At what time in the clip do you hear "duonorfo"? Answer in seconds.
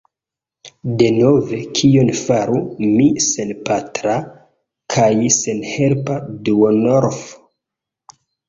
6.49-7.41